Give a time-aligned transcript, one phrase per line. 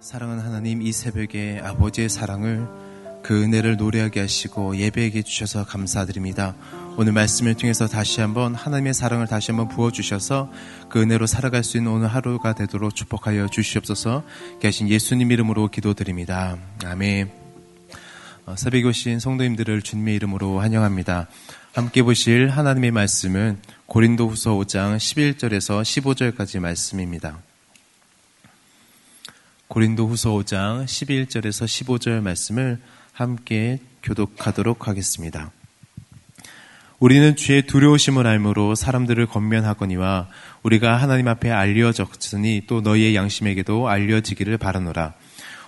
[0.00, 2.66] 사랑하는 하나님 이 새벽에 아버지의 사랑을
[3.22, 6.54] 그 은혜를 노래하게 하시고 예배하게 주셔서 감사드립니다.
[6.96, 10.50] 오늘 말씀을 통해서 다시 한번 하나님의 사랑을 다시 한번 부어주셔서
[10.88, 14.24] 그 은혜로 살아갈 수 있는 오늘 하루가 되도록 축복하여 주시옵소서
[14.58, 16.56] 계신 예수님 이름으로 기도드립니다.
[16.82, 17.30] 아멘.
[18.46, 21.28] 어, 새벽에 오신 성도님들을 주님의 이름으로 환영합니다.
[21.74, 27.49] 함께 보실 하나님의 말씀은 고린도 후서 5장 11절에서 15절까지 말씀입니다.
[29.70, 32.80] 고린도 후서 5장 11절에서 15절 말씀을
[33.12, 35.52] 함께 교독하도록 하겠습니다.
[36.98, 40.26] 우리는 주의 두려우심을 알므로 사람들을 건면하거니와
[40.64, 45.14] 우리가 하나님 앞에 알려졌으니 또 너희의 양심에게도 알려지기를 바라노라.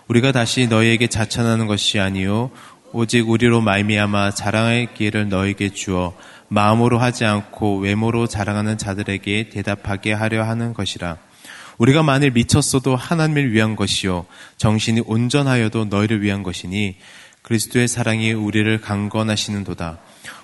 [0.08, 2.50] 우리가 다시 너희에게 자천하는 것이 아니요
[2.90, 6.12] 오직 우리로 말미암아 자랑의 기회를 너에게 주어
[6.48, 11.18] 마음으로 하지 않고 외모로 자랑하는 자들에게 대답하게 하려 하는 것이라.
[11.82, 16.96] 우리가 만일 미쳤어도 하나님을 위한 것이요 정신이 온전하여도 너희를 위한 것이니
[17.42, 19.98] 그리스도의 사랑이 우리를 강건하시는도다.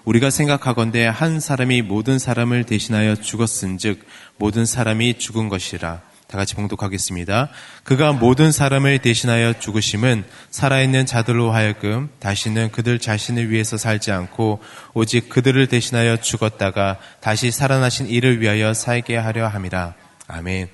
[0.05, 4.05] 우리가 생각하건대 한 사람이 모든 사람을 대신하여 죽었은즉
[4.37, 6.01] 모든 사람이 죽은 것이라.
[6.27, 7.51] 다 같이 봉독하겠습니다.
[7.85, 14.61] 그가 모든 사람을 대신하여 죽으심은 살아있는 자들로 하여금 다시는 그들 자신을 위해서 살지 않고
[14.93, 19.95] 오직 그들을 대신하여 죽었다가 다시 살아나신 이를 위하여 살게 하려 함이라.
[20.27, 20.69] 아멘.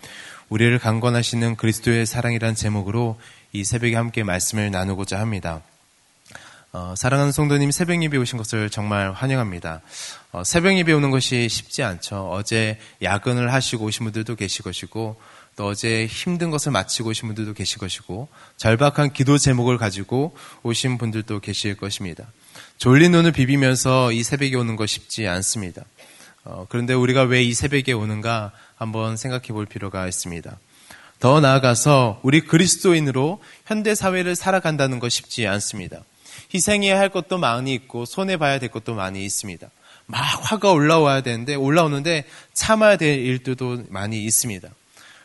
[0.48, 3.18] 우리를 강건하시는 그리스도의 사랑이란 제목으로
[3.52, 5.62] 이 새벽에 함께 말씀을 나누고자 합니다.
[6.72, 9.80] 어, 사랑하는 성도님 새벽 예배 오신 것을 정말 환영합니다.
[10.32, 12.30] 어, 새벽 예배 오는 것이 쉽지 않죠.
[12.30, 15.16] 어제 야근을 하시고 오신 분들도 계실 것이고
[15.56, 21.38] 또 어제 힘든 것을 마치고 오신 분들도 계실 것이고 절박한 기도 제목을 가지고 오신 분들도
[21.40, 22.26] 계실 것입니다.
[22.78, 25.84] 졸린 눈을 비비면서 이 새벽에 오는 것 쉽지 않습니다.
[26.44, 30.58] 어, 그런데 우리가 왜 이 새벽에 오는가 한번 생각해 볼 필요가 있습니다.
[31.20, 36.00] 더 나아가서 우리 그리스도인으로 현대 사회를 살아간다는 것 쉽지 않습니다.
[36.52, 39.68] 희생해야 할 것도 많이 있고 손해 봐야 될 것도 많이 있습니다.
[40.06, 44.68] 막 화가 올라와야 되는데 올라오는데 참아야 될 일들도 많이 있습니다.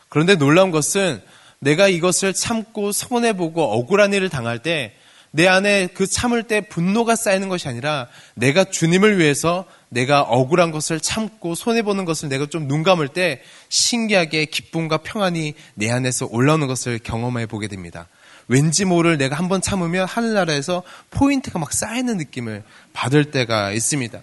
[0.08, 1.20] 그런데 놀라운 것은
[1.58, 4.94] 내가 이것을 참고 손해 보고 억울한 일을 당할 때
[5.32, 11.00] 내 안에 그 참을 때 분노가 쌓이는 것이 아니라 내가 주님을 위해서 내가 억울한 것을
[11.00, 17.00] 참고 손해보는 것을 내가 좀 눈 감을 때 신기하게 기쁨과 평안이 내 안에서 올라오는 것을
[17.00, 18.08] 경험해 보게 됩니다.
[18.46, 22.62] 왠지 모를 내가 한번 참으면 하늘나라에서 포인트가 막 쌓이는 느낌을
[22.92, 24.20] 받을 때가 있습니다.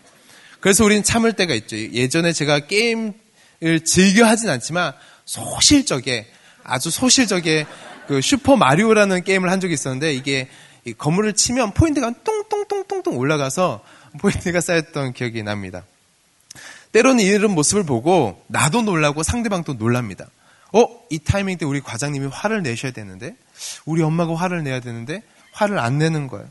[0.59, 1.77] 그래서 우리는 참을 때가 있죠.
[1.77, 3.13] 예전에 제가 게임을
[3.85, 4.93] 즐겨 하진 않지만
[5.25, 6.27] 소싯적에
[6.63, 7.65] 아주 소싯적에
[8.07, 10.47] 그 슈퍼 마리오라는 게임을 한 적이 있었는데 이게
[10.97, 13.81] 건물을 치면 포인트가 똥똥똥똥똥 올라가서
[14.19, 15.83] 포인트가 쌓였던 기억이 납니다.
[16.91, 20.27] 때로는 이런 모습을 보고 나도 놀라고 상대방도 놀랍니다.
[20.73, 20.87] 어?
[21.09, 23.35] 이 타이밍 때 우리 과장님이 화를 내셔야 되는데,
[23.85, 26.47] 우리 엄마가 화를 내야 되는데, 화를 안 내는 거예요.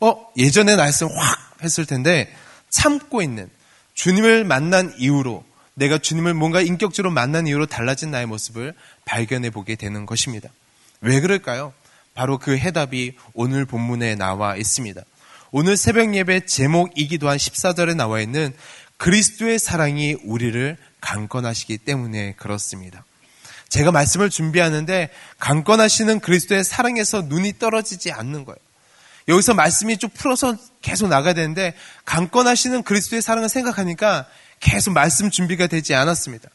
[0.00, 0.26] 어?
[0.36, 2.32] 예전에 나였으면 확 했을 텐데,
[2.70, 3.50] 참고 있는,
[3.94, 5.44] 주님을 만난 이후로,
[5.74, 10.48] 내가 주님을 뭔가 인격적으로 만난 이후로 달라진 나의 모습을 발견해 보게 되는 것입니다.
[11.00, 11.72] 왜 그럴까요?
[12.14, 15.02] 바로 그 해답이 오늘 본문에 나와 있습니다.
[15.50, 18.52] 오늘 새벽 예배 제목이기도 한 14절에 나와 있는
[18.98, 23.04] 그리스도의 사랑이 우리를 강건하시기 때문에 그렇습니다.
[23.70, 25.08] 제가 말씀을 준비하는데
[25.38, 28.58] 강건하시는 그리스도의 사랑에서 눈이 떨어지지 않는 거예요.
[29.28, 34.26] 여기서 말씀이 쭉 풀어서 계속 나가야 되는데 강건하시는 그리스도의 사랑을 생각하니까
[34.60, 36.50] 계속 말씀 준비가 되지 않았습니다.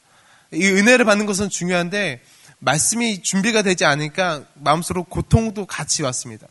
[0.54, 2.22] 이 은혜를 받는 것은 중요한데
[2.60, 6.46] 말씀이 준비가 되지 않으니까 마음속으로 고통도 같이 왔습니다.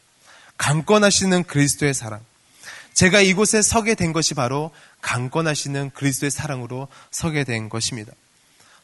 [0.58, 2.20] 강건하시는 그리스도의 사랑.
[2.94, 4.70] 제가 이곳에 서게 된 것이 바로
[5.00, 8.12] 강권하시는 그리스도의 사랑으로 서게 된 것입니다.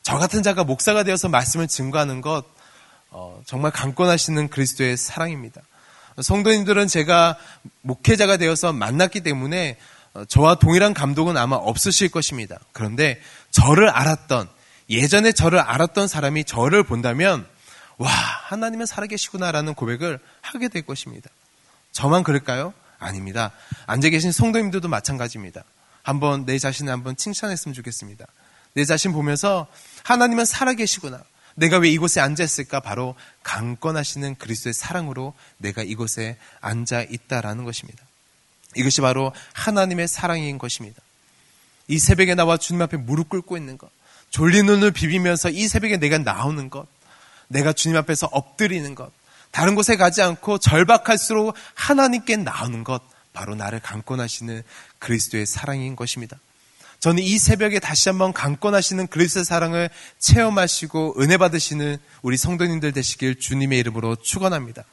[0.02, 2.44] 저 같은 자가 목사가 되어서 말씀을 증거하는 것
[3.10, 5.62] 어, 정말 강권하시는 그리스도의 사랑입니다.
[6.20, 7.36] 성도님들은 제가
[7.82, 9.76] 목회자가 되어서 만났기 때문에
[10.14, 12.58] 어, 저와 동일한 감동은 아마 없으실 것입니다.
[12.72, 13.20] 그런데
[13.50, 14.48] 저를 알았던
[14.90, 17.46] 예전에 저를 알았던 사람이 저를 본다면
[17.98, 21.30] 와 하나님은 살아계시구나라는 고백을 하게 될 것입니다.
[21.92, 22.72] 저만 그럴까요?
[22.98, 23.52] 아닙니다.
[23.86, 25.64] 앉아 계신 성도님들도 마찬가지입니다.
[26.02, 28.26] 한번 내 자신을 한번 칭찬했으면 좋겠습니다.
[28.74, 29.66] 내 자신 보면서
[30.04, 31.22] 하나님은 살아계시구나.
[31.54, 32.80] 내가 왜 이곳에 앉아 있을까?
[32.80, 38.02] 바로 강권하시는 그리스도의 사랑으로 내가 이곳에 앉아 있다라는 것입니다.
[38.76, 41.02] 이것이 바로 하나님의 사랑인 것입니다.
[41.88, 43.90] 이 새벽에 나와 주님 앞에 무릎 꿇고 있는 것,
[44.30, 46.86] 졸린 눈을 비비면서 이 새벽에 내가 나오는 것,
[47.48, 49.10] 내가 주님 앞에서 엎드리는 것,
[49.50, 53.02] 다른 곳에 가지 않고 절박할수록 하나님께 나오는 것,
[53.32, 54.62] 바로 나를 강권하시는
[54.98, 56.38] 그리스도의 사랑인 것입니다.
[57.00, 63.78] 저는 이 새벽에 다시 한번 강권하시는 그리스의 사랑을 체험하시고 은혜 받으시는 우리 성도님들 되시길 주님의
[63.78, 64.84] 이름으로 축원합니다.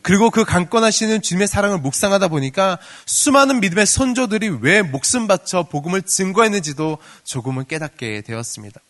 [0.00, 6.98] 그리고 그 강권하시는 주님의 사랑을 묵상하다 보니까 수많은 믿음의 선조들이 왜 목숨 바쳐 복음을 증거했는지도
[7.24, 8.80] 조금은 깨닫게 되었습니다.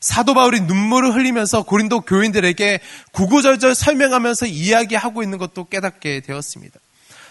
[0.00, 2.80] 사도 바울이 눈물을 흘리면서 고린도 교인들에게
[3.12, 6.78] 구구절절 설명하면서 이야기하고 있는 것도 깨닫게 되었습니다.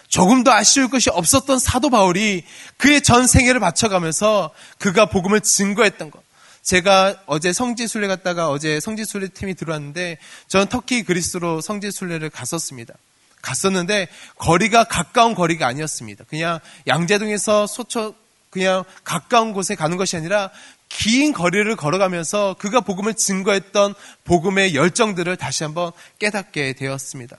[0.08, 2.44] 조금 더 아쉬울 것이 없었던 사도 바울이
[2.78, 6.22] 그의 전 생애를 바쳐가면서 그가 복음을 증거했던 것.
[6.64, 10.18] 제가 어제 성지순례 갔다가 어제 성지순례 팀이 들어왔는데
[10.48, 12.94] 저는 터키 그리스로 성지순례를 갔었습니다.
[13.42, 14.08] 갔었는데
[14.38, 16.26] 거리가 가까운 거리가 아니었습니다.
[16.28, 18.16] 그냥 양재동에서 소초
[18.50, 20.50] 그냥 가까운 곳에 가는 것이 아니라
[20.90, 23.94] 긴 거리를 걸어가면서 그가 복음을 증거했던
[24.24, 27.38] 복음의 열정들을 다시 한번 깨닫게 되었습니다.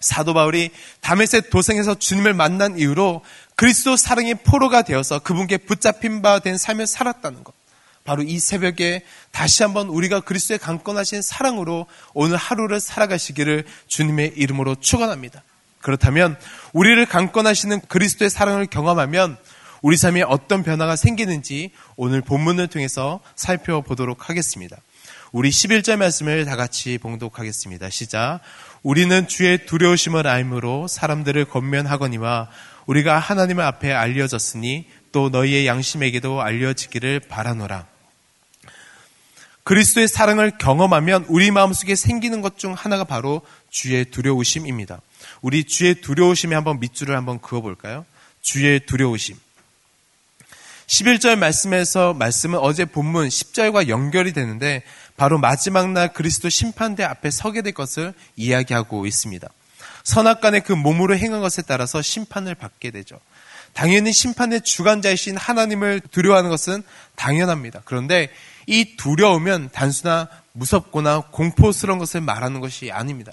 [0.00, 0.70] 사도 바울이
[1.02, 3.22] 다메섹 도성에서 주님을 만난 이후로
[3.54, 7.52] 그리스도 사랑의 포로가 되어서 그분께 붙잡힌 바 된 삶을 살았다는 것.
[8.04, 15.42] 바로 이 새벽에 다시 한번 우리가 그리스도의 강권하신 사랑으로 오늘 하루를 살아가시기를 주님의 이름으로 축원합니다.
[15.82, 16.38] 그렇다면
[16.72, 19.36] 우리를 강권하시는 그리스도의 사랑을 경험하면
[19.82, 24.76] 우리 삶에 어떤 변화가 생기는지 오늘 본문을 통해서 살펴보도록 하겠습니다.
[25.32, 27.88] 우리 11절 말씀을 다 같이 봉독하겠습니다.
[27.90, 28.40] 시작.
[28.82, 32.48] 우리는 주의 두려우심을 알므로 사람들을 건면하거니와
[32.86, 37.86] 우리가 하나님 앞에 알려졌으니 또 너희의 양심에게도 알려지기를 바라노라.
[39.62, 45.00] 그리스도의 사랑을 경험하면 우리 마음속에 생기는 것 중 하나가 바로 주의 두려우심입니다.
[45.42, 48.04] 우리 주의 두려우심에 한번 밑줄을 한번 그어볼까요?
[48.42, 49.36] 주의 두려우심.
[50.90, 54.82] 11절 말씀에서 말씀은 어제 본문 10절과 연결이 되는데
[55.16, 59.48] 바로 마지막 날 그리스도 심판대 앞에 서게 될 것을 이야기하고 있습니다.
[60.02, 63.20] 선악간의 그 몸으로 행한 것에 따라서 심판을 받게 되죠.
[63.72, 66.82] 당연히 심판의 주관자이신 하나님을 두려워하는 것은
[67.14, 67.82] 당연합니다.
[67.84, 68.28] 그런데
[68.66, 73.30] 이 두려우면 단순한 무섭거나 공포스러운 것을 말하는 것이 아닙니다.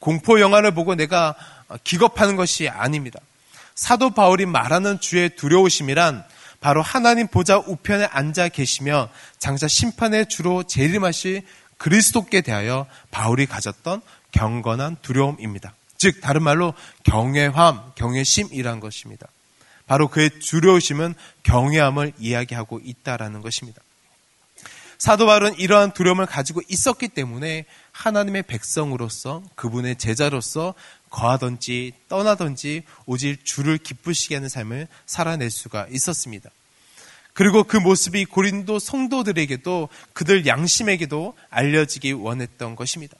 [0.00, 1.36] 공포 영화를 보고 내가
[1.84, 3.20] 기겁하는 것이 아닙니다.
[3.76, 6.24] 사도 바울이 말하는 주의 두려우심이란
[6.66, 9.08] 바로 하나님 보좌 우편에 앉아 계시며
[9.38, 11.42] 장차 심판에 주로 재림하실
[11.78, 14.02] 그리스도께 대하여 바울이 가졌던
[14.32, 15.76] 경건한 두려움입니다.
[15.96, 16.74] 즉 다른 말로
[17.04, 19.28] 경외함, 경외심이란 것입니다.
[19.86, 21.14] 바로 그의 두려우심은
[21.44, 23.80] 경외함을 이야기하고 있다라는 것입니다.
[24.98, 30.74] 사도 바울은 이러한 두려움을 가지고 있었기 때문에 하나님의 백성으로서 그분의 제자로서
[31.10, 36.50] 거하든지 떠나든지 오직 주를 기쁘시게 하는 삶을 살아낼 수가 있었습니다.
[37.32, 43.16] 그리고 그 모습이 고린도 성도들에게도 그들 양심에게도 알려지기 원했던 것입니다.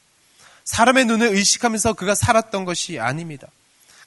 [0.64, 3.46] 사람의 눈을 의식하면서 그가 살았던 것이 아닙니다.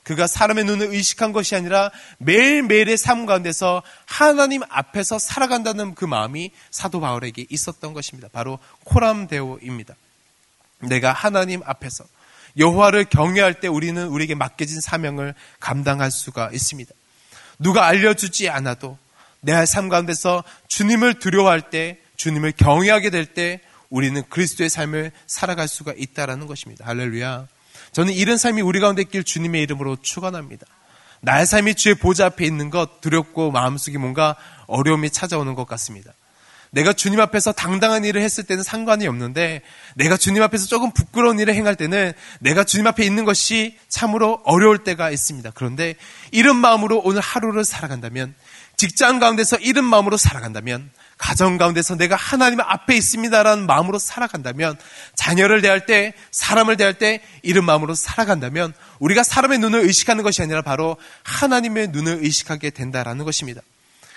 [0.04, 7.00] 그가 사람의 눈을 의식한 것이 아니라 매일매일의 삶 가운데서 하나님 앞에서 살아간다는 그 마음이 사도
[7.00, 8.30] 바울에게 있었던 것입니다.
[8.32, 9.96] 바로 코람데오입니다.
[10.80, 12.06] 내가 하나님 앞에서
[12.58, 16.92] 여호와를 경외할 때 우리는 우리에게 맡겨진 사명을 감당할 수가 있습니다.
[17.60, 18.98] 누가 알려주지 않아도
[19.42, 25.94] 내 삶 가운데서 주님을 두려워할 때, 주님을 경외하게 될 때 우리는 그리스도의 삶을 살아갈 수가
[25.98, 26.86] 있다라는 것입니다.
[26.86, 27.48] 할렐루야.
[27.92, 30.66] 저는 이런 삶이 우리 가운데 있길 주님의 이름으로 축원합니다.
[31.22, 34.36] 나의 삶이 주의 보좌 앞에 있는 것 두렵고 마음속에 뭔가
[34.68, 36.12] 어려움이 찾아오는 것 같습니다.
[36.72, 39.62] 내가 주님 앞에서 당당한 일을 했을 때는 상관이 없는데
[39.96, 44.84] 내가 주님 앞에서 조금 부끄러운 일을 행할 때는 내가 주님 앞에 있는 것이 참으로 어려울
[44.84, 45.52] 때가 있습니다.
[45.56, 45.96] 그런데
[46.32, 48.36] 이런 마음으로 오늘 하루를 살아간다면
[48.78, 54.78] 직장 가운데서 이런 마음으로 살아간다면 가정 가운데서 내가 하나님 앞에 있습니다라는 마음으로 살아간다면
[55.16, 60.62] 자녀를 대할 때 사람을 대할 때 이런 마음으로 살아간다면 우리가 사람의 눈을 의식하는 것이 아니라
[60.62, 63.62] 바로 하나님의 눈을 의식하게 된다라는 것입니다.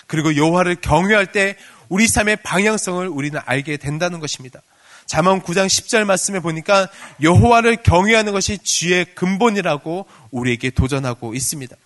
[0.06, 1.56] 그리고 여호와를 경외할 때
[1.92, 4.62] 우리 삶의 방향성을 우리는 알게 된다는 것입니다.
[5.04, 6.88] 잠언 9장 10절 말씀에 보니까
[7.20, 11.76] 여호와를 경외하는 것이 주의 근본이라고 우리에게 도전하고 있습니다.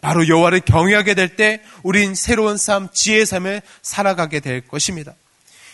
[0.00, 5.12] 바로 여호와를 경외하게 될 때 우린 새로운 삶, 지혜의 삶을 살아가게 될 것입니다.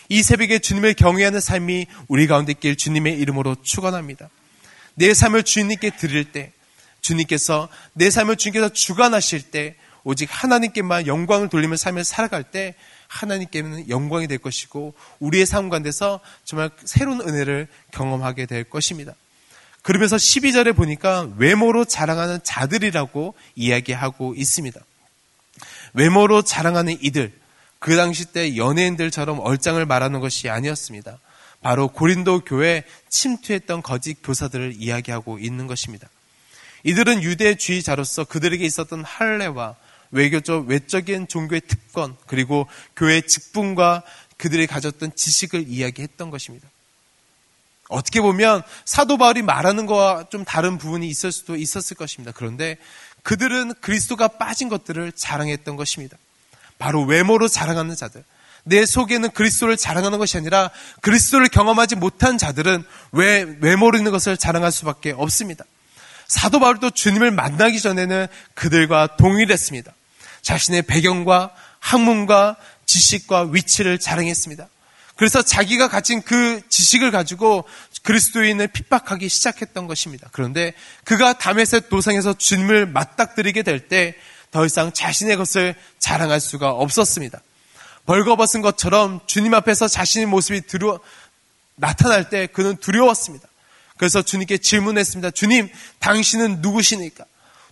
[0.09, 4.29] 이 새벽에 주님을 경외하는 삶이 우리 가운데 있길 주님의 이름으로 축원합니다.
[4.95, 6.51] 내 삶을 주님께 드릴 때
[6.99, 9.77] 주님께서 내 삶을 주님께서 주관하실 때
[10.07, 12.75] 오직 하나님께만 영광을 돌리며 삶을 살아갈 때
[13.09, 19.13] 하나님께는 영광이 될 것이고 우리의 삶 가운데서 정말 새로운 은혜를 경험하게 될 것입니다.
[19.81, 24.79] 그러면서 12절에 보니까 외모로 자랑하는 자들이라고 이야기하고 있습니다.
[25.93, 27.33] 외모로 자랑하는 이들,
[27.79, 31.19] 그 당시 때 연예인들처럼 얼짱을 말하는 것이 아니었습니다.
[31.61, 36.07] 바로 고린도 교회 침투했던 거짓 교사들을 이야기하고 있는 것입니다.
[36.83, 39.75] 이들은 유대주의자로서 그들에게 있었던 할례와
[40.11, 44.03] 외교적, 외적인 종교의 특권, 그리고 교회의 직분과
[44.37, 46.67] 그들이 가졌던 지식을 이야기했던 것입니다.
[47.89, 52.31] 어떻게 보면 사도 바울이 말하는 거와 좀 다른 부분이 있을 수도 있었을 것입니다.
[52.35, 52.77] 그런데
[53.23, 56.17] 그들은 그리스도가 빠진 것들을 자랑했던 것입니다.
[56.77, 58.23] 바로 외모로 자랑하는 자들.
[58.63, 60.69] 내 속에는 그리스도를 자랑하는 것이 아니라
[61.01, 62.83] 그리스도를 경험하지 못한 자들은
[63.13, 65.63] 왜 외모로 있는 것을 자랑할 수밖에 없습니다.
[66.27, 69.93] 사도 바울도 주님을 만나기 전에는 그들과 동일했습니다.
[70.47, 74.69] 자신의 배경과 학문과 지식과 위치를 자랑했습니다.
[75.17, 77.65] 그래서 자기가 가진 그 지식을 가지고
[78.03, 80.29] 그리스도인을 핍박하기 시작했던 것입니다.
[80.31, 80.73] 그런데
[81.03, 84.15] 그가 담에셋 도상에서 주님을 맞닥뜨리게 될 때
[84.51, 87.41] 더 이상 자신의 것을 자랑할 수가 없었습니다.
[88.05, 91.01] 벌거벗은 것처럼 주님 앞에서 자신의 모습이 들어
[91.75, 93.47] 나타날 때 그는 두려웠습니다.
[93.97, 95.31] 그래서 주님께 질문했습니다.
[95.31, 97.25] 주님, 당신은 누구시니까?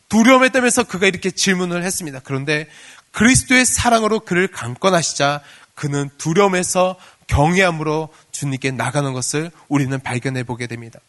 [0.09, 2.19] 두려움에 떨면서 그가 이렇게 질문을 했습니다.
[2.23, 2.67] 그런데
[3.11, 5.41] 그리스도의 사랑으로 그를 강권하시자
[5.73, 6.95] 그는 두려움에서
[7.27, 10.99] 경외함으로 주님께 나가는 것을 우리는 발견해 보게 됩니다.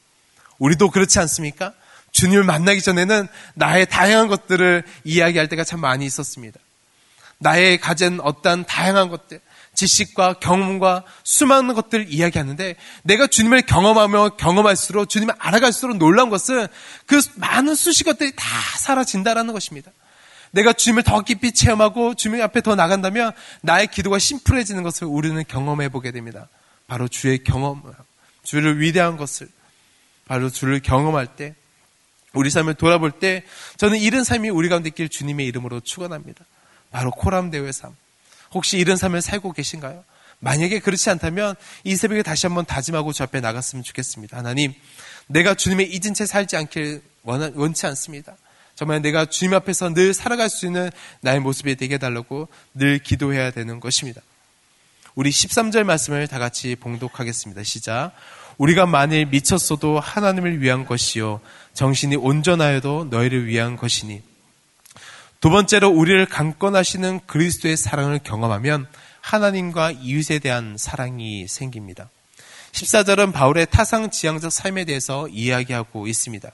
[0.58, 1.72] 우리도 그렇지 않습니까?
[2.12, 6.58] 주님을 만나기 전에는 나의 다양한 것들을 이야기할 때가 참 많이 있었습니다.
[7.38, 9.40] 나의 가진 어떤 다양한 것들,
[9.76, 16.66] 지식과 경험과 수많은 것들을 이야기하는데 내가 주님을 경험하며 경험할수록 주님을 알아갈수록 놀라운 것은
[17.06, 18.44] 그 많은 수시 것들이 다
[18.78, 19.92] 사라진다라는 것입니다.
[20.50, 25.90] 내가 주님을 더 깊이 체험하고 주님 앞에 더 나간다면 나의 기도가 심플해지는 것을 우리는 경험해
[25.90, 26.48] 보게 됩니다.
[26.86, 27.82] 바로 주의 경험,
[28.42, 29.48] 주를 위대한 것을
[30.26, 31.54] 바로 주를 경험할 때
[32.32, 33.44] 우리 삶을 돌아볼 때
[33.76, 36.44] 저는 이런 삶이 우리 가운데 있길 주님의 이름으로 축원합니다.
[36.90, 37.94] 바로 코람 대회 삶.
[38.52, 40.04] 혹시 이런 삶을 살고 계신가요?
[40.38, 44.36] 만약에 그렇지 않다면 이 새벽에 다시 한번 다짐하고 저 앞에 나갔으면 좋겠습니다.
[44.36, 44.74] 하나님,
[45.26, 48.36] 내가 주님의 잊은 채 살지 않길 원치 않습니다.
[48.74, 50.90] 정말 내가 주님 앞에서 늘 살아갈 수 있는
[51.22, 54.20] 나의 모습이 되게 달라고 늘 기도해야 되는 것입니다.
[55.14, 57.62] 우리 13절 말씀을 다 같이 봉독하겠습니다.
[57.62, 58.12] 시작.
[58.58, 61.40] 우리가 만일 미쳤어도 하나님을 위한 것이요.
[61.72, 64.22] 정신이 온전하여도 너희를 위한 것이니.
[65.40, 68.86] 두 번째로 우리를 강권하시는 그리스도의 사랑을 경험하면
[69.20, 72.08] 하나님과 이웃에 대한 사랑이 생깁니다.
[72.72, 76.50] 14절은 바울의 타상 지향적 삶에 대해서 이야기하고 있습니다.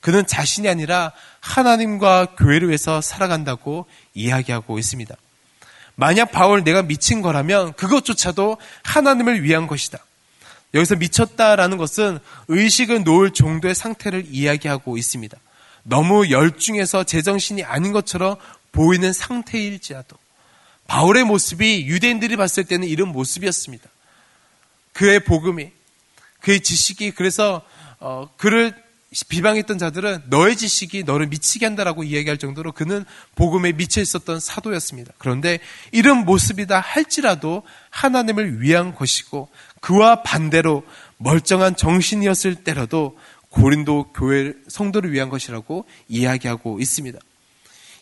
[0.00, 5.14] 그는 자신이 아니라 하나님과 교회를 위해서 살아간다고 이야기하고 있습니다.
[5.94, 9.98] 만약 바울 내가 미친 거라면 그것조차도 하나님을 위한 것이다.
[10.74, 15.38] 여기서 미쳤다라는 것은 의식을 놓을 정도의 상태를 이야기하고 있습니다.
[15.88, 18.36] 너무 열중해서 제정신이 아닌 것처럼
[18.72, 20.16] 보이는 상태일지라도
[20.86, 23.88] 바울의 모습이 유대인들이 봤을 때는 이런 모습이었습니다.
[24.92, 25.70] 그의 복음이
[26.40, 27.62] 그의 지식이 그래서
[27.98, 28.74] 어, 그를
[29.28, 35.12] 비방했던 자들은 너의 지식이 너를 미치게 한다라고 이야기할 정도로 그는 복음에 미쳐 있었던 사도였습니다.
[35.18, 35.58] 그런데
[35.92, 39.48] 이런 모습이다 할지라도 하나님을 위한 것이고
[39.80, 40.84] 그와 반대로
[41.18, 43.16] 멀쩡한 정신이었을 때라도
[43.56, 47.18] 고린도 교회 성도를 위한 것이라고 이야기하고 있습니다.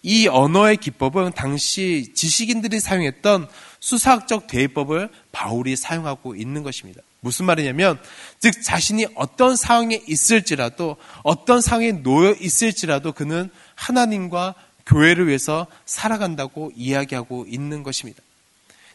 [0.02, 7.00] 이 언어의 기법은 당시 지식인들이 사용했던 수사학적 대입법을 바울이 사용하고 있는 것입니다.
[7.20, 7.98] 무슨 말이냐면,
[8.38, 17.46] 즉, 자신이 어떤 상황에 있을지라도, 어떤 상황에 놓여 있을지라도 그는 하나님과 교회를 위해서 살아간다고 이야기하고
[17.48, 18.22] 있는 것입니다.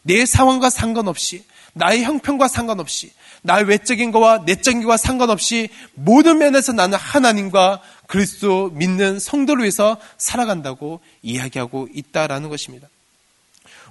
[0.02, 3.12] 내 상황과 상관없이, 나의 형편과 상관없이,
[3.42, 11.00] 나의 외적인 것과 내적인 것과 상관없이 모든 면에서 나는 하나님과 그리스도 믿는 성도를 위해서 살아간다고
[11.22, 12.88] 이야기하고 있다라는 것입니다.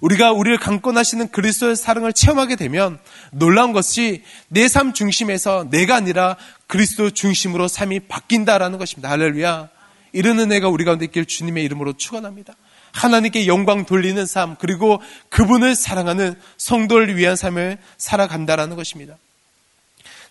[0.01, 2.99] 우리가 우리를 강권하시는 그리스도의 사랑을 체험하게 되면
[3.31, 6.37] 놀라운 것이 내 삶 중심에서 내가 아니라
[6.67, 9.09] 그리스도 중심으로 삶이 바뀐다라는 것입니다.
[9.09, 9.69] 할렐루야.
[10.13, 12.53] 이런 은혜가 우리 가운데 있길 주님의 이름으로 축원합니다.
[12.91, 19.15] 하나님께 영광 돌리는 삶 그리고 그분을 사랑하는 성도를 위한 삶을 살아간다라는 것입니다.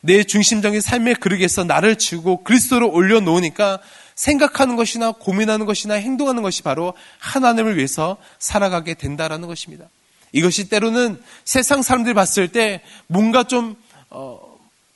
[0.01, 3.81] 내 중심적인 삶의 그릇에서 나를 지우고 그리스도로 올려놓으니까
[4.15, 9.87] 생각하는 것이나 고민하는 것이나 행동하는 것이 바로 하나님을 위해서 살아가게 된다라는 것입니다.
[10.33, 13.77] 이것이 때로는 세상 사람들이 봤을 때 뭔가 좀
[14.11, 14.41] 어,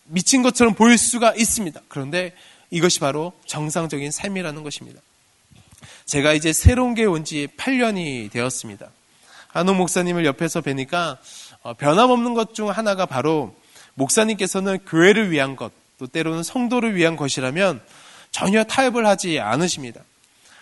[0.04, 1.80] 미친 것처럼 보일 수가 있습니다.
[1.88, 2.34] 그런데
[2.70, 5.00] 이것이 바로 정상적인 삶이라는 것입니다.
[6.06, 8.90] 제가 이제 새로운 게 온 지 8년이 되었습니다.
[9.48, 11.18] 한옥 목사님을 옆에서 뵈니까
[11.62, 13.54] 어, 변함없는 것 중 하나가 바로
[13.94, 17.80] 목사님께서는 교회를 위한 것, 또 때로는 성도를 위한 것이라면
[18.30, 20.00] 전혀 타협을 하지 않으십니다.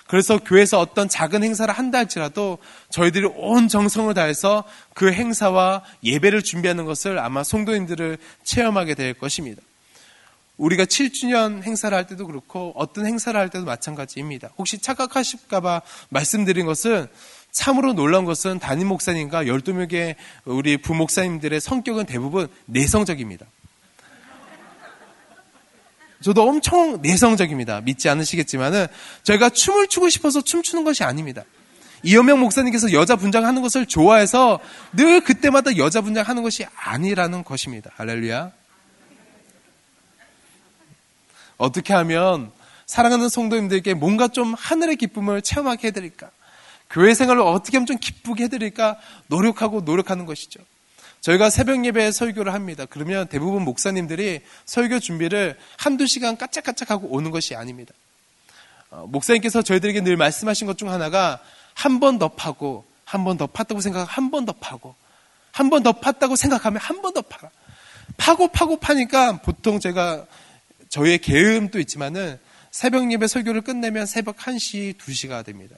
[0.07, 2.59] 그래서 교회에서 어떤 작은 행사를 한다 할지라도
[2.91, 9.63] 저희들이 온 정성을 다해서 그 행사와 예배를 준비하는 것을 아마 성도인들을 체험하게 될 것입니다.
[10.57, 14.51] 우리가 7주년 행사를 할 때도 그렇고 어떤 행사를 할 때도 마찬가지입니다.
[14.59, 17.07] 혹시 착각하실까봐 말씀드린 것은
[17.51, 20.15] 참으로 놀라운 것은 담임 목사님과 12명의
[20.45, 23.47] 우리 부목사님들의 성격은 대부분 내성적입니다.
[26.23, 27.81] 저도 엄청 내성적입니다.
[27.81, 28.87] 믿지 않으시겠지만은
[29.23, 31.45] 저희가 춤을 추고 싶어서 춤추는 것이 아닙니다.
[32.03, 34.61] 이현명 목사님께서 여자 분장하는 것을 좋아해서
[34.93, 37.91] 늘 그때마다 여자 분장하는 것이 아니라는 것입니다.
[37.95, 38.53] 할렐루야.
[41.57, 42.53] 어떻게 하면
[42.87, 46.31] 사랑하는 성도님들에게 뭔가 좀 하늘의 기쁨을 체험하게 해드릴까?
[46.91, 48.99] 교회 생활을 어떻게 하면 좀 기쁘게 해드릴까?
[49.29, 50.61] 노력하고 노력하는 것이죠.
[51.21, 52.87] 저희가 새벽 예배 설교를 합니다.
[52.89, 57.93] 그러면 대부분 목사님들이 설교 준비를 한두 시간 까짝까짝하고 오는 것이 아닙니다.
[58.91, 61.41] 어, 목사님께서 저희들에게 늘 말씀하신 것 중 하나가
[61.75, 64.95] 한 번 더 파고, 한 번 더 팠다고 생각하고, 한 번 더 파고,
[65.53, 67.51] 한 번 더 팠다고 생각하면 한 번 더 파라.
[68.17, 70.27] 파고 파고 파니까 보통 제가
[70.89, 72.39] 저희의 계음도 있지만은
[72.73, 75.77] 새벽 예배 설교를 끝내면 새벽 1시, 2시가 됩니다.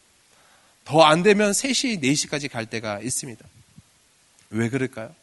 [0.84, 3.44] 더 안 되면 3시, 4시까지 갈 때가 있습니다.
[4.50, 5.14] 왜 그럴까요?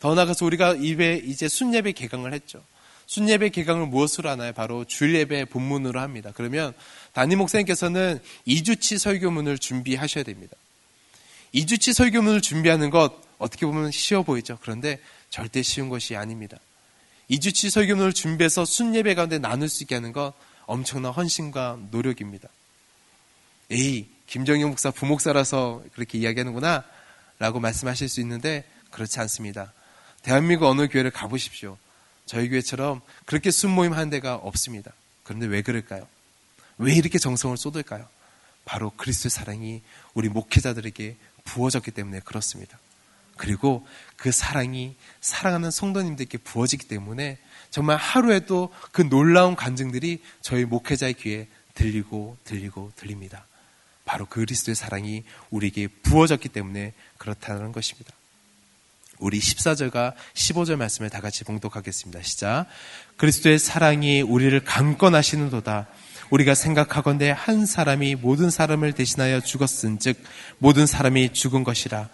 [0.00, 2.62] 더 나아가서 우리가 입에 이제 순예배 개강을 했죠.
[3.06, 4.52] 순예배 개강을 무엇으로 하나요?
[4.52, 6.30] 바로 주일예배 본문으로 합니다.
[6.34, 6.74] 그러면
[7.12, 10.56] 담임 목사님께서는 2주치 설교문을 준비하셔야 됩니다.
[11.54, 14.58] 2주치 설교문을 준비하는 것 어떻게 보면 쉬워 보이죠.
[14.60, 16.58] 그런데 절대 쉬운 것이 아닙니다.
[17.30, 20.34] 2주치 설교문을 준비해서 순예배 가운데 나눌 수 있게 하는 것
[20.66, 22.48] 엄청난 헌신과 노력입니다.
[23.70, 26.84] 에이, 김정영 목사 부목사라서 그렇게 이야기하는구나
[27.38, 29.72] 라고 말씀하실 수 있는데 그렇지 않습니다.
[30.22, 31.78] 대한민국 어느 교회를 가보십시오.
[32.26, 34.92] 저희 교회처럼 그렇게 순모임 하는 데가 없습니다.
[35.22, 36.06] 그런데 왜 그럴까요?
[36.76, 38.06] 왜 이렇게 정성을 쏟을까요?
[38.66, 39.82] 바로 그리스도의 사랑이
[40.12, 42.78] 우리 목회자들에게 부어졌기 때문에 그렇습니다.
[43.38, 47.38] 그리고 그 사랑이 사랑하는 성도님들께 부어지기 때문에
[47.70, 53.46] 정말 하루에도 그 놀라운 간증들이 저희 목회자의 귀에 들리고 들리고 들립니다.
[54.08, 58.10] 바로 그 그리스도의 사랑이 우리에게 부어졌기 때문에 그렇다는 것입니다.
[59.18, 62.22] 우리 14절과 15절 말씀을 다 같이 봉독하겠습니다.
[62.22, 62.66] 시작.
[63.18, 65.88] 그리스도의 사랑이 우리를 강권하시는 도다.
[66.30, 70.16] 우리가 생각하건대 한 사람이 모든 사람을 대신하여 죽었은 즉
[70.56, 72.08] 모든 사람이 죽은 것이라.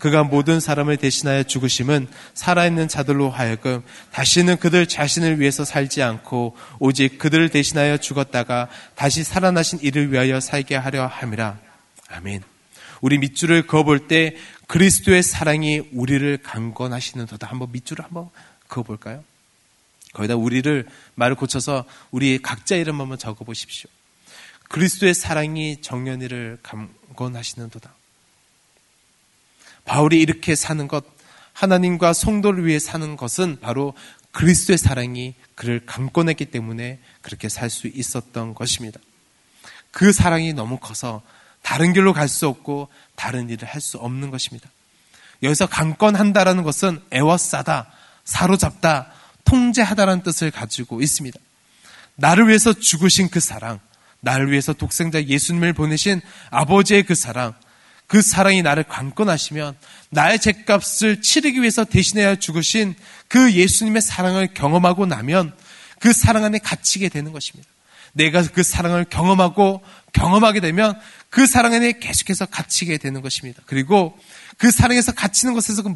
[0.00, 7.18] 그가 모든 사람을 대신하여 죽으심은 살아있는 자들로 하여금 다시는 그들 자신을 위해서 살지 않고 오직
[7.18, 11.58] 그들을 대신하여 죽었다가 다시 살아나신 이를 위하여 살게 하려 함이라.
[12.08, 12.42] 아멘.
[13.02, 14.36] 우리 밑줄을 그어볼 때
[14.66, 17.46] 그리스도의 사랑이 우리를 강건하시는도다.
[17.46, 18.30] 한번 밑줄을 한번
[18.68, 19.22] 그어볼까요?
[20.12, 23.88] 거기다 우리를 말을 고쳐서 우리 각자 이름 한번 적어보십시오.
[24.68, 27.99] 그리스도의 사랑이 정년이를 강건하시는도다.
[29.90, 31.04] 바울이 이렇게 사는 것,
[31.52, 33.92] 하나님과 성도를 위해 사는 것은 바로
[34.30, 39.00] 그리스도의 사랑이 그를 강권했기 때문에 그렇게 살 수 있었던 것입니다.
[39.90, 41.22] 그 사랑이 너무 커서
[41.62, 44.70] 다른 길로 갈 수 없고 다른 일을 할 수 없는 것입니다.
[45.42, 47.90] 여기서 강권한다라는 것은 애워싸다,
[48.24, 49.10] 사로잡다,
[49.42, 51.36] 통제하다라는 뜻을 가지고 있습니다.
[52.14, 53.80] 나를 위해서 죽으신 그 사랑,
[54.20, 57.54] 나를 위해서 독생자 예수님을 보내신 아버지의 그 사랑,
[58.10, 59.76] 그 사랑이 나를 강권하시면
[60.10, 62.96] 나의 죄값을 치르기 위해서 대신해야 죽으신
[63.28, 65.54] 그 예수님의 사랑을 경험하고 나면
[66.00, 67.70] 그 사랑 안에 갇히게 되는 것입니다.
[68.12, 73.62] 내가 그 사랑을 경험하고 경험하게 되면 그 사랑 안에 계속해서 갇히게 되는 것입니다.
[73.66, 74.18] 그리고
[74.58, 75.94] 그 사랑에서 갇히는 것에서 그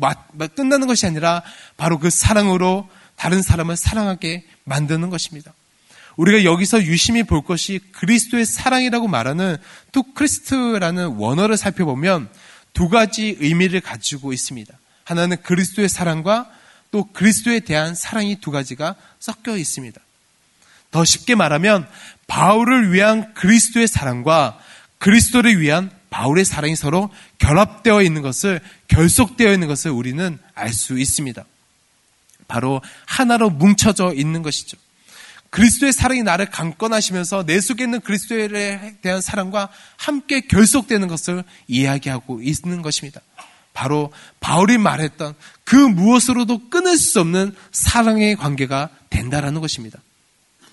[0.54, 1.42] 끝나는 것이 아니라
[1.76, 5.52] 바로 그 사랑으로 다른 사람을 사랑하게 만드는 것입니다.
[6.16, 9.56] 우리가 여기서 유심히 볼 것이 그리스도의 사랑이라고 말하는
[9.92, 12.28] 또 크리스트라는 원어를 살펴보면
[12.72, 14.72] 두 가지 의미를 가지고 있습니다.
[15.04, 16.50] 하나는 그리스도의 사랑과
[16.90, 20.00] 또 그리스도에 대한 사랑이 두 가지가 섞여 있습니다.
[20.90, 21.88] 더 쉽게 말하면
[22.26, 24.58] 바울을 위한 그리스도의 사랑과
[24.98, 31.44] 그리스도를 위한 바울의 사랑이 서로 결합되어 있는 것을 결속되어 있는 것을 우리는 알 수 있습니다.
[32.46, 34.76] 바로 하나로 뭉쳐져 있는 것이죠.
[35.54, 42.82] 그리스도의 사랑이 나를 강권하시면서 내 속에 있는 그리스도에 대한 사랑과 함께 결속되는 것을 이야기하고 있는
[42.82, 43.20] 것입니다.
[43.72, 50.00] 바로 바울이 말했던 그 무엇으로도 끊을 수 없는 사랑의 관계가 된다라는 것입니다.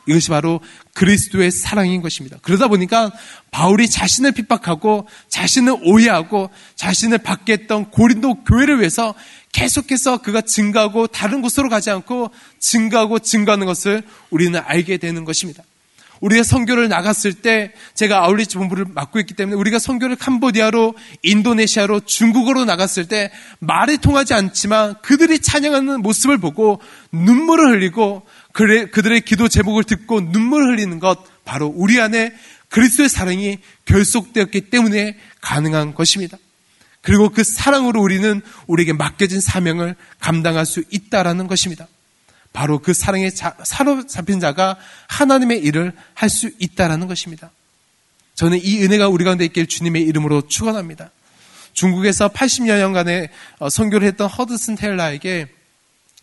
[0.08, 0.60] 이것이 바로
[0.94, 2.38] 그리스도의 사랑인 것입니다.
[2.42, 3.12] 그러다 보니까
[3.52, 9.14] 바울이 자신을 핍박하고 자신을 오해하고 자신을 받게 했던 고린도 교회를 위해서
[9.52, 15.64] 계속해서 그가 증가하고 다른 곳으로 가지 않고 증가하고 증가하는 것을 우리는 알게 되는 것입니다.
[16.22, 22.64] 우리가 선교를 나갔을 때 제가 아울리치 본부를 맡고 있기 때문에 우리가 선교를 캄보디아로 인도네시아로 중국으로
[22.64, 26.80] 나갔을 때 말이 통하지 않지만 그들이 찬양하는 모습을 보고
[27.12, 32.34] 눈물을 흘리고 그들의 기도 제목을 듣고 눈물을 흘리는 것 바로 우리 안에
[32.70, 36.38] 그리스도의 사랑이 결속되었기 때문에 가능한 것입니다.
[37.02, 41.88] 그리고 그 사랑으로 우리는 우리에게 맡겨진 사명을 감당할 수 있다라는 것입니다.
[42.54, 47.52] 바로 그 사랑에 사로잡힌 자가 하나님의 일을 할 수 있다라는 것입니다.
[48.36, 51.12] 저는 이 은혜가 우리 가운데 있길 주님의 이름으로 축원합니다.
[51.74, 55.48] 중국에서 80여 년간의 어, 선교를 했던 허드슨 테일러에게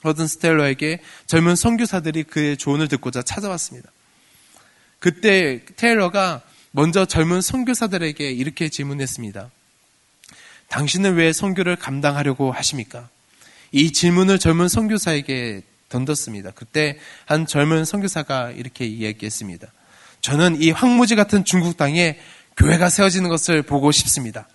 [0.05, 3.91] 허드슨 테일러에게 젊은 선교사들이 그의 조언을 듣고자 찾아왔습니다.
[4.99, 9.51] 그때 테일러가 먼저 젊은 선교사들에게 이렇게 질문했습니다.
[10.69, 13.09] 당신은 왜 선교를 감당하려고 하십니까?
[13.73, 16.51] 이 질문을 젊은 선교사에게 던졌습니다.
[16.51, 19.67] 그때 한 젊은 선교사가 이렇게 이야기했습니다.
[20.21, 22.19] 저는 이 황무지 같은 중국 땅에
[22.57, 24.49] 교회가 세워지는 것을 보고 싶습니다.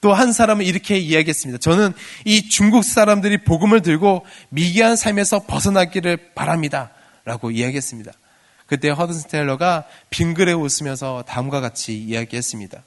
[0.00, 1.58] 또 한 사람은 이렇게 이야기했습니다.
[1.58, 1.92] 저는
[2.24, 6.90] 이 중국 사람들이 복음을 들고 미개한 삶에서 벗어나기를 바랍니다.
[7.24, 8.12] 라고 이야기했습니다.
[8.66, 12.82] 그때 허든스 테일러가 빙그레 웃으면서 다음과 같이 이야기했습니다.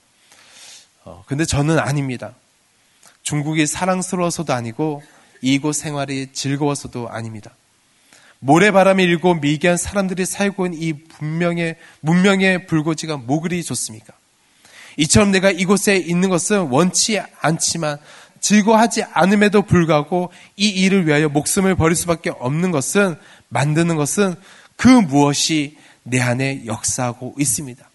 [1.04, 2.34] 어, 근데 저는 아닙니다.
[3.24, 5.04] 중국이 사랑스러워서도 아니고
[5.41, 7.52] 이곳 생활이 즐거워서도 아닙니다.
[8.39, 14.13] 모래바람이 일고 미개한 사람들이 살고 있는 이 문명의, 문명의 불고지가 뭐 그리 좋습니까?
[14.98, 17.98] 이처럼 내가 이곳에 있는 것은 원치 않지만
[18.40, 23.16] 즐거워하지 않음에도 불구하고 이 일을 위하여 목숨을 버릴 수밖에 없는 것은
[23.50, 24.36] 만드는 것은
[24.76, 27.88] 그 무엇이 내 안에 역사하고 있습니다.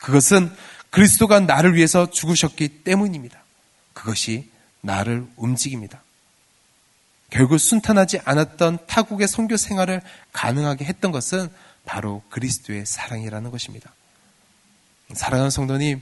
[0.00, 0.50] 그것은
[0.90, 3.42] 그리스도가 나를 위해서 죽으셨기 때문입니다.
[3.92, 6.02] 그것이 나를 움직입니다.
[7.30, 11.48] 결국 순탄하지 않았던 타국의 선교 생활을 가능하게 했던 것은
[11.86, 13.94] 바로 그리스도의 사랑이라는 것입니다.
[15.14, 16.00] 사랑하는 성도님,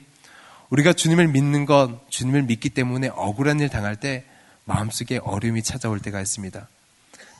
[0.70, 4.24] 우리가 주님을 믿는 건 주님을 믿기 때문에 억울한 일 당할 때
[4.64, 6.68] 마음속에 어려움이 찾아올 때가 있습니다.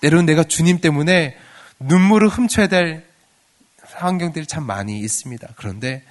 [0.01, 1.37] 때로는 내가 주님 때문에
[1.79, 3.05] 눈물을 훔쳐야 될
[3.83, 5.49] 환경들이 참 많이 있습니다.
[5.57, 6.03] 그런데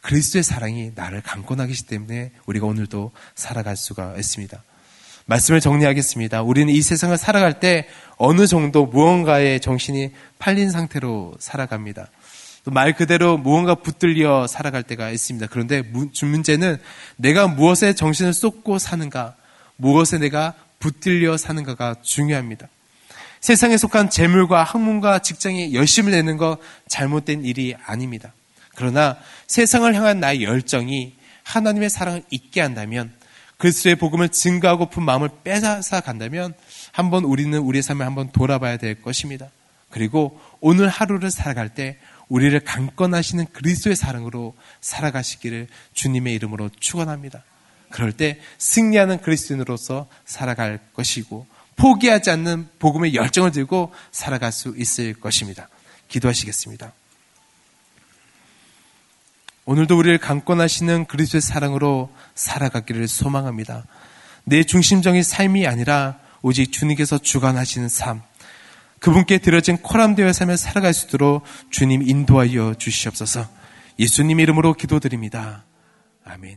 [0.00, 4.62] 그리스도의 사랑이 나를 강권하기 때문에 우리가 오늘도 살아갈 수가 있습니다.
[5.26, 6.42] 말씀을 정리하겠습니다.
[6.42, 12.08] 우리는 이 세상을 살아갈 때 어느 정도 무언가의 정신이 팔린 상태로 살아갑니다.
[12.66, 15.48] 말 그대로 무언가 붙들려 살아갈 때가 있습니다.
[15.50, 15.82] 그런데
[16.22, 16.78] 문제는
[17.16, 19.36] 내가 무엇에 정신을 쏟고 사는가,
[19.76, 22.68] 무엇에 내가 붙들려 사는가가 중요합니다.
[23.40, 26.56] 세상에 속한 재물과 학문과 직장에 열심을 내는 거
[26.88, 28.32] 잘못된 일이 아닙니다.
[28.74, 33.12] 그러나 세상을 향한 나의 열정이 하나님의 사랑을 잊게 한다면
[33.58, 36.54] 그리스도의 복음을 증가하고픈 마음을 빼앗아 간다면
[36.92, 39.48] 한번 우리는 우리의 삶을 한번 돌아봐야 될 것입니다.
[39.90, 47.42] 그리고 오늘 하루를 살아갈 때 우리를 강권하시는 그리스도의 사랑으로 살아가시기를 주님의 이름으로 축원합니다.
[47.90, 55.68] 그럴 때 승리하는 그리스도인으로서 살아갈 것이고 포기하지 않는 복음의 열정을 들고 살아갈 수 있을 것입니다.
[56.08, 56.92] 기도하시겠습니다.
[59.66, 63.86] 오늘도 우리를 강권하시는 그리스도의 사랑으로 살아가기를 소망합니다.
[64.44, 68.22] 내 중심적인 삶이 아니라 오직 주님께서 주관하시는 삶,
[69.00, 73.46] 그분께 들어진 코람되어 삶을 살아갈 수 있도록 주님 인도하여 주시옵소서.
[73.98, 75.64] 예수님 이름으로 기도드립니다.
[76.24, 76.56] 아멘.